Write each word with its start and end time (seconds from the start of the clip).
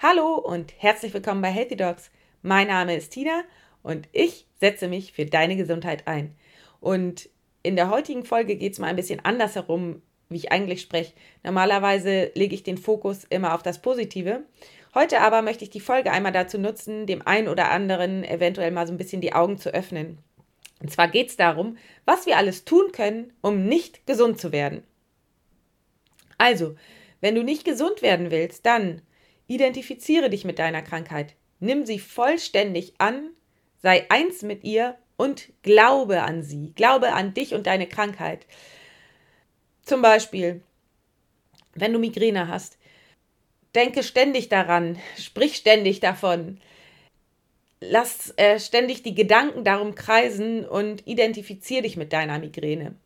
Hallo 0.00 0.36
und 0.36 0.72
herzlich 0.78 1.12
willkommen 1.12 1.42
bei 1.42 1.50
Healthy 1.50 1.74
Dogs. 1.74 2.12
Mein 2.40 2.68
Name 2.68 2.94
ist 2.94 3.10
Tina 3.10 3.42
und 3.82 4.08
ich 4.12 4.46
setze 4.60 4.86
mich 4.86 5.10
für 5.10 5.26
deine 5.26 5.56
Gesundheit 5.56 6.06
ein. 6.06 6.36
Und 6.78 7.28
in 7.64 7.74
der 7.74 7.90
heutigen 7.90 8.24
Folge 8.24 8.54
geht 8.54 8.74
es 8.74 8.78
mal 8.78 8.86
ein 8.86 8.94
bisschen 8.94 9.24
anders 9.24 9.56
herum, 9.56 10.00
wie 10.28 10.36
ich 10.36 10.52
eigentlich 10.52 10.82
spreche. 10.82 11.14
Normalerweise 11.42 12.30
lege 12.36 12.54
ich 12.54 12.62
den 12.62 12.78
Fokus 12.78 13.24
immer 13.24 13.56
auf 13.56 13.64
das 13.64 13.82
Positive. 13.82 14.44
Heute 14.94 15.20
aber 15.20 15.42
möchte 15.42 15.64
ich 15.64 15.70
die 15.70 15.80
Folge 15.80 16.12
einmal 16.12 16.30
dazu 16.30 16.58
nutzen, 16.58 17.06
dem 17.06 17.26
einen 17.26 17.48
oder 17.48 17.72
anderen 17.72 18.22
eventuell 18.22 18.70
mal 18.70 18.86
so 18.86 18.92
ein 18.92 18.98
bisschen 18.98 19.20
die 19.20 19.32
Augen 19.32 19.58
zu 19.58 19.74
öffnen. 19.74 20.18
Und 20.80 20.92
zwar 20.92 21.08
geht 21.08 21.30
es 21.30 21.36
darum, 21.36 21.76
was 22.04 22.24
wir 22.24 22.36
alles 22.36 22.64
tun 22.64 22.92
können, 22.92 23.32
um 23.40 23.64
nicht 23.64 24.06
gesund 24.06 24.40
zu 24.40 24.52
werden. 24.52 24.84
Also, 26.38 26.76
wenn 27.20 27.34
du 27.34 27.42
nicht 27.42 27.64
gesund 27.64 28.00
werden 28.00 28.30
willst, 28.30 28.64
dann 28.64 29.02
Identifiziere 29.48 30.30
dich 30.30 30.44
mit 30.44 30.58
deiner 30.58 30.82
Krankheit. 30.82 31.34
Nimm 31.58 31.84
sie 31.86 31.98
vollständig 31.98 32.94
an, 32.98 33.30
sei 33.82 34.06
eins 34.10 34.42
mit 34.42 34.62
ihr 34.62 34.96
und 35.16 35.48
glaube 35.62 36.22
an 36.22 36.42
sie. 36.42 36.72
Glaube 36.74 37.12
an 37.14 37.34
dich 37.34 37.54
und 37.54 37.66
deine 37.66 37.88
Krankheit. 37.88 38.46
Zum 39.82 40.02
Beispiel, 40.02 40.62
wenn 41.74 41.92
du 41.92 41.98
Migräne 41.98 42.46
hast, 42.48 42.78
denke 43.74 44.02
ständig 44.02 44.50
daran, 44.50 44.98
sprich 45.16 45.56
ständig 45.56 46.00
davon. 46.00 46.60
Lass 47.80 48.34
äh, 48.36 48.60
ständig 48.60 49.02
die 49.02 49.14
Gedanken 49.14 49.64
darum 49.64 49.94
kreisen 49.94 50.66
und 50.66 51.06
identifiziere 51.06 51.82
dich 51.82 51.96
mit 51.96 52.12
deiner 52.12 52.38
Migräne 52.38 52.96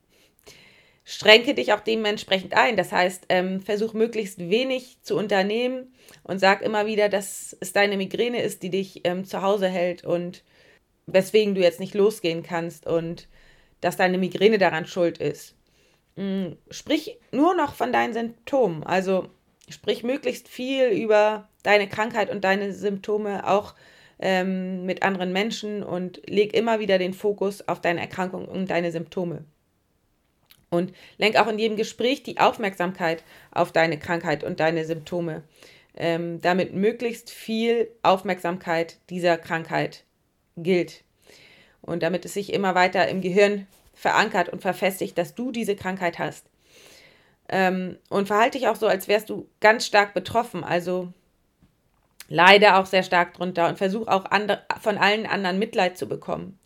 schränke 1.22 1.54
dich 1.54 1.72
auch 1.72 1.80
dementsprechend 1.80 2.54
ein. 2.54 2.76
Das 2.76 2.90
heißt, 2.92 3.26
ähm, 3.28 3.60
versuch 3.60 3.94
möglichst 3.94 4.38
wenig 4.38 4.98
zu 5.02 5.16
unternehmen 5.16 5.94
und 6.24 6.40
sag 6.40 6.62
immer 6.62 6.86
wieder, 6.86 7.08
dass 7.08 7.56
es 7.60 7.72
deine 7.72 7.96
Migräne 7.96 8.42
ist, 8.42 8.62
die 8.62 8.70
dich 8.70 9.02
ähm, 9.04 9.24
zu 9.24 9.40
Hause 9.42 9.68
hält 9.68 10.04
und 10.04 10.42
weswegen 11.06 11.54
du 11.54 11.60
jetzt 11.60 11.80
nicht 11.80 11.94
losgehen 11.94 12.42
kannst 12.42 12.86
und 12.86 13.28
dass 13.80 13.96
deine 13.96 14.18
Migräne 14.18 14.58
daran 14.58 14.86
schuld 14.86 15.18
ist. 15.18 15.54
Mhm. 16.16 16.56
Sprich 16.70 17.18
nur 17.30 17.54
noch 17.54 17.74
von 17.74 17.92
deinen 17.92 18.12
Symptomen. 18.12 18.82
Also 18.82 19.28
sprich 19.68 20.02
möglichst 20.02 20.48
viel 20.48 20.88
über 20.88 21.48
deine 21.62 21.88
Krankheit 21.88 22.30
und 22.30 22.42
deine 22.42 22.72
Symptome 22.72 23.48
auch 23.48 23.74
ähm, 24.18 24.84
mit 24.86 25.02
anderen 25.02 25.32
Menschen 25.32 25.82
und 25.82 26.20
leg 26.28 26.54
immer 26.54 26.80
wieder 26.80 26.98
den 26.98 27.14
Fokus 27.14 27.66
auf 27.68 27.80
deine 27.80 28.00
Erkrankung 28.00 28.46
und 28.46 28.70
deine 28.70 28.92
Symptome. 28.92 29.44
Und 30.72 30.94
lenk 31.18 31.36
auch 31.36 31.48
in 31.48 31.58
jedem 31.58 31.76
Gespräch 31.76 32.22
die 32.22 32.38
Aufmerksamkeit 32.38 33.24
auf 33.50 33.72
deine 33.72 33.98
Krankheit 33.98 34.42
und 34.42 34.58
deine 34.58 34.86
Symptome, 34.86 35.42
ähm, 35.94 36.40
damit 36.40 36.72
möglichst 36.72 37.28
viel 37.28 37.90
Aufmerksamkeit 38.02 38.96
dieser 39.10 39.36
Krankheit 39.36 40.04
gilt. 40.56 41.04
Und 41.82 42.02
damit 42.02 42.24
es 42.24 42.32
sich 42.32 42.54
immer 42.54 42.74
weiter 42.74 43.06
im 43.08 43.20
Gehirn 43.20 43.66
verankert 43.92 44.48
und 44.48 44.62
verfestigt, 44.62 45.18
dass 45.18 45.34
du 45.34 45.52
diese 45.52 45.76
Krankheit 45.76 46.18
hast. 46.18 46.46
Ähm, 47.50 47.98
und 48.08 48.28
verhalte 48.28 48.56
dich 48.56 48.66
auch 48.66 48.76
so, 48.76 48.86
als 48.86 49.08
wärst 49.08 49.28
du 49.28 49.46
ganz 49.60 49.84
stark 49.84 50.14
betroffen. 50.14 50.64
Also 50.64 51.12
leide 52.28 52.76
auch 52.76 52.86
sehr 52.86 53.02
stark 53.02 53.34
drunter 53.34 53.68
und 53.68 53.76
versuch 53.76 54.08
auch 54.08 54.24
andre, 54.24 54.62
von 54.80 54.96
allen 54.96 55.26
anderen 55.26 55.58
Mitleid 55.58 55.98
zu 55.98 56.08
bekommen. 56.08 56.58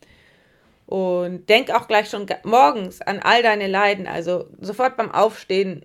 Und 0.87 1.49
denk 1.49 1.71
auch 1.71 1.89
gleich 1.89 2.09
schon 2.09 2.27
morgens 2.45 3.03
an 3.03 3.19
all 3.19 3.43
deine 3.43 3.67
Leiden. 3.67 4.07
Also 4.07 4.49
sofort 4.61 4.97
beim 4.97 5.11
Aufstehen 5.11 5.85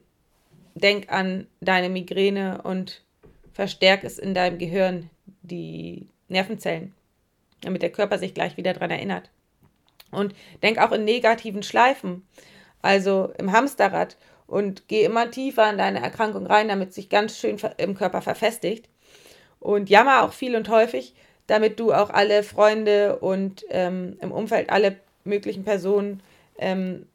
denk 0.75 1.11
an 1.11 1.47
deine 1.59 1.89
Migräne 1.89 2.61
und 2.61 3.03
verstärk 3.53 4.03
es 4.03 4.19
in 4.19 4.33
deinem 4.33 4.57
Gehirn, 4.57 5.09
die 5.41 6.07
Nervenzellen, 6.27 6.93
damit 7.61 7.81
der 7.81 7.91
Körper 7.91 8.17
sich 8.17 8.33
gleich 8.33 8.57
wieder 8.57 8.73
daran 8.73 8.91
erinnert. 8.91 9.29
Und 10.11 10.35
denk 10.61 10.77
auch 10.77 10.91
in 10.91 11.03
negativen 11.03 11.63
Schleifen, 11.63 12.27
also 12.81 13.33
im 13.37 13.51
Hamsterrad 13.51 14.17
und 14.47 14.87
geh 14.87 15.03
immer 15.03 15.31
tiefer 15.31 15.69
in 15.69 15.77
deine 15.77 16.01
Erkrankung 16.01 16.45
rein, 16.45 16.67
damit 16.67 16.93
sich 16.93 17.09
ganz 17.09 17.37
schön 17.37 17.57
im 17.77 17.95
Körper 17.95 18.21
verfestigt. 18.21 18.89
Und 19.59 19.89
jammer 19.89 20.23
auch 20.23 20.33
viel 20.33 20.55
und 20.55 20.67
häufig, 20.69 21.15
damit 21.47 21.79
du 21.79 21.93
auch 21.93 22.09
alle 22.09 22.43
Freunde 22.43 23.19
und 23.19 23.65
ähm, 23.69 24.17
im 24.21 24.31
Umfeld 24.31 24.69
alle 24.69 24.97
möglichen 25.23 25.63
Personen 25.63 26.21
ähm, 26.57 27.07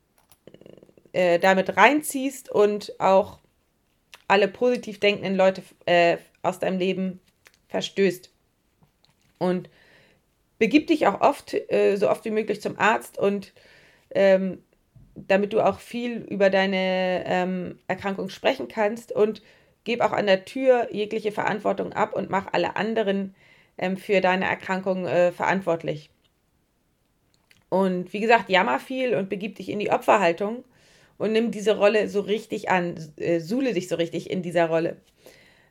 äh, 1.12 1.38
damit 1.38 1.76
reinziehst 1.76 2.50
und 2.50 2.98
auch 3.00 3.38
alle 4.28 4.48
positiv 4.48 5.00
denkenden 5.00 5.36
Leute 5.36 5.62
äh, 5.86 6.18
aus 6.42 6.58
deinem 6.58 6.78
Leben 6.78 7.20
verstößt. 7.68 8.30
Und 9.38 9.68
begib 10.58 10.86
dich 10.86 11.06
auch 11.06 11.20
oft, 11.20 11.54
äh, 11.54 11.96
so 11.96 12.10
oft 12.10 12.24
wie 12.24 12.30
möglich 12.30 12.60
zum 12.60 12.78
Arzt 12.78 13.18
und 13.18 13.52
ähm, 14.10 14.62
damit 15.14 15.52
du 15.52 15.60
auch 15.60 15.80
viel 15.80 16.18
über 16.18 16.50
deine 16.50 17.24
ähm, 17.26 17.78
Erkrankung 17.88 18.28
sprechen 18.28 18.68
kannst 18.68 19.12
und 19.12 19.42
gib 19.84 20.00
auch 20.00 20.12
an 20.12 20.26
der 20.26 20.44
Tür 20.44 20.88
jegliche 20.92 21.32
Verantwortung 21.32 21.92
ab 21.92 22.14
und 22.14 22.28
mach 22.28 22.52
alle 22.52 22.76
anderen 22.76 23.34
ähm, 23.78 23.96
für 23.96 24.20
deine 24.20 24.46
Erkrankung 24.46 25.06
äh, 25.06 25.32
verantwortlich. 25.32 26.10
Und 27.68 28.12
wie 28.12 28.20
gesagt, 28.20 28.48
jammer 28.48 28.78
viel 28.78 29.14
und 29.14 29.28
begib 29.28 29.56
dich 29.56 29.68
in 29.68 29.78
die 29.78 29.90
Opferhaltung 29.90 30.64
und 31.18 31.32
nimm 31.32 31.50
diese 31.50 31.76
Rolle 31.76 32.08
so 32.08 32.20
richtig 32.20 32.70
an, 32.70 32.96
äh, 33.16 33.40
suhle 33.40 33.74
dich 33.74 33.88
so 33.88 33.96
richtig 33.96 34.30
in 34.30 34.42
dieser 34.42 34.68
Rolle. 34.68 34.96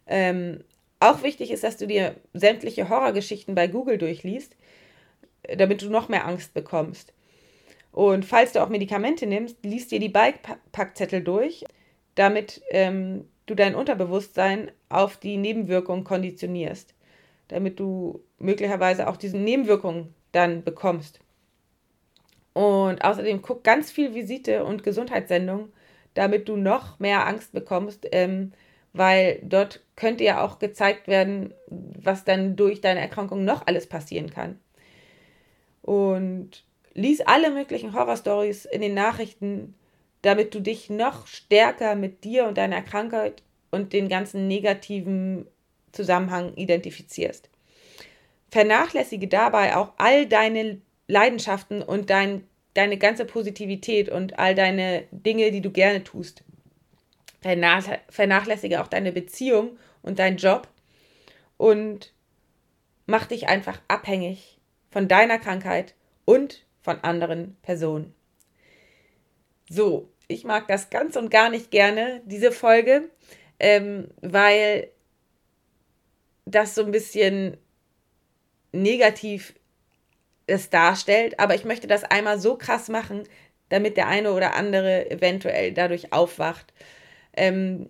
Ähm, 0.07 0.63
auch 0.99 1.23
wichtig 1.23 1.51
ist, 1.51 1.63
dass 1.63 1.77
du 1.77 1.87
dir 1.87 2.15
sämtliche 2.33 2.89
Horrorgeschichten 2.89 3.55
bei 3.55 3.67
Google 3.67 3.97
durchliest, 3.97 4.55
damit 5.57 5.81
du 5.81 5.89
noch 5.89 6.09
mehr 6.09 6.25
Angst 6.25 6.53
bekommst. 6.53 7.13
Und 7.91 8.25
falls 8.25 8.51
du 8.51 8.61
auch 8.61 8.69
Medikamente 8.69 9.25
nimmst, 9.25 9.57
liest 9.63 9.91
dir 9.91 9.99
die 9.99 10.09
Beipackzettel 10.09 11.21
durch, 11.21 11.63
damit 12.15 12.61
ähm, 12.71 13.27
du 13.45 13.55
dein 13.55 13.75
Unterbewusstsein 13.75 14.71
auf 14.89 15.17
die 15.17 15.37
Nebenwirkungen 15.37 16.03
konditionierst 16.03 16.94
damit 17.47 17.79
du 17.79 18.23
möglicherweise 18.39 19.07
auch 19.07 19.17
diese 19.17 19.37
Nebenwirkungen 19.37 20.13
dann 20.31 20.63
bekommst. 20.63 21.19
Und 22.53 23.03
außerdem 23.03 23.41
guck 23.41 23.63
ganz 23.63 23.91
viel 23.91 24.15
Visite 24.15 24.63
und 24.63 24.83
Gesundheitssendungen, 24.83 25.73
damit 26.13 26.47
du 26.47 26.55
noch 26.55 26.99
mehr 26.99 27.27
Angst 27.27 27.51
bekommst, 27.51 28.07
ähm, 28.11 28.53
weil 28.93 29.39
dort 29.43 29.83
könnte 29.97 30.23
ja 30.23 30.41
auch 30.41 30.59
gezeigt 30.59 31.07
werden, 31.07 31.53
was 31.67 32.23
dann 32.23 32.55
durch 32.55 32.79
deine 32.79 33.01
Erkrankung 33.01 33.43
noch 33.43 33.67
alles 33.67 33.87
passieren 33.87 34.29
kann. 34.29 34.59
Und 35.81 36.63
lies 36.93 37.21
alle 37.21 37.51
möglichen 37.51 37.93
Horrorstories 37.93 38.65
in 38.65 38.81
den 38.81 38.93
Nachrichten, 38.93 39.75
damit 40.21 40.55
du 40.55 40.61
dich 40.61 40.89
noch 40.89 41.27
stärker 41.27 41.95
mit 41.95 42.23
dir 42.23 42.47
und 42.47 42.57
deiner 42.57 42.81
Krankheit 42.81 43.43
und 43.69 43.91
den 43.91 44.07
ganzen 44.07 44.47
negativen 44.47 45.45
Zusammenhang 45.95 46.53
identifizierst. 46.55 47.49
Vernachlässige 48.51 49.27
dabei 49.27 49.75
auch 49.75 49.93
all 49.97 50.27
deine 50.27 50.81
Leidenschaften 51.07 51.81
und 51.81 52.09
dein, 52.09 52.47
deine 52.73 52.97
ganze 52.97 53.25
Positivität 53.25 54.09
und 54.09 54.39
all 54.39 54.55
deine 54.55 55.05
Dinge, 55.11 55.51
die 55.51 55.61
du 55.61 55.71
gerne 55.71 56.03
tust. 56.03 56.43
Vernachlässige 57.41 58.81
auch 58.81 58.87
deine 58.87 59.11
Beziehung 59.11 59.77
und 60.01 60.19
deinen 60.19 60.37
Job 60.37 60.67
und 61.57 62.13
mach 63.05 63.25
dich 63.25 63.47
einfach 63.47 63.79
abhängig 63.87 64.59
von 64.89 65.07
deiner 65.07 65.37
Krankheit 65.37 65.93
und 66.25 66.65
von 66.81 66.99
anderen 67.01 67.57
Personen. 67.61 68.15
So, 69.69 70.09
ich 70.27 70.43
mag 70.43 70.67
das 70.67 70.89
ganz 70.89 71.15
und 71.15 71.29
gar 71.29 71.49
nicht 71.49 71.71
gerne, 71.71 72.21
diese 72.25 72.51
Folge, 72.51 73.09
ähm, 73.59 74.09
weil 74.21 74.89
das 76.45 76.75
so 76.75 76.83
ein 76.83 76.91
bisschen 76.91 77.57
negativ 78.71 79.55
es 80.47 80.69
darstellt, 80.69 81.39
aber 81.39 81.55
ich 81.55 81.65
möchte 81.65 81.87
das 81.87 82.03
einmal 82.03 82.39
so 82.39 82.55
krass 82.55 82.87
machen, 82.89 83.23
damit 83.69 83.97
der 83.97 84.07
eine 84.07 84.31
oder 84.31 84.53
andere 84.53 85.09
eventuell 85.09 85.73
dadurch 85.73 86.13
aufwacht. 86.13 86.71
Ähm, 87.35 87.89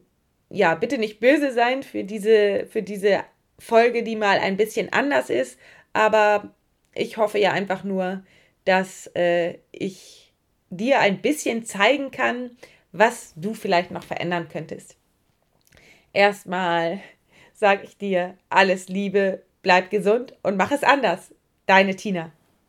ja, 0.50 0.76
bitte 0.76 0.98
nicht 0.98 1.20
böse 1.20 1.52
sein 1.52 1.84
für 1.84 2.04
diese, 2.04 2.68
für 2.68 2.82
diese 2.82 3.24
Folge, 3.60 4.04
die 4.04 4.16
mal 4.16 4.40
ein 4.40 4.58
bisschen 4.58 4.94
anders 4.94 5.30
ist, 5.30 5.60
aber 5.92 6.54
ich 6.94 7.18
hoffe 7.18 7.40
ja 7.40 7.52
einfach 7.52 7.84
nur, 7.84 8.24
dass 8.64 9.08
äh, 9.16 9.60
ich 9.72 10.34
dir 10.70 11.00
ein 11.00 11.22
bisschen 11.22 11.66
zeigen 11.66 12.12
kann, 12.12 12.52
was 12.92 13.34
du 13.36 13.54
vielleicht 13.54 13.92
noch 13.92 14.04
verändern 14.04 14.48
könntest. 14.50 14.96
Erstmal 16.14 17.02
sage 17.56 17.84
ich 17.86 17.98
dir 17.98 18.38
alles 18.50 18.90
Liebe, 18.90 19.42
bleib 19.64 19.90
gesund 19.90 20.36
und 20.44 20.58
mach 20.58 20.72
es 20.72 20.84
anders. 20.84 21.34
Deine 21.66 21.96
Tina. 21.96 22.32